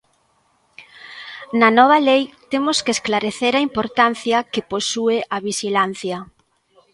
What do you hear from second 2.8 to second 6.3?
que esclarecer a importancia que posúe a vixilancia.